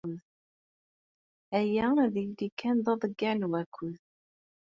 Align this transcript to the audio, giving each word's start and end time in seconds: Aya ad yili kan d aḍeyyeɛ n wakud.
Aya 1.59 1.87
ad 2.03 2.15
yili 2.23 2.47
kan 2.59 2.77
d 2.83 2.85
aḍeyyeɛ 2.93 3.33
n 3.35 3.49
wakud. 3.51 3.99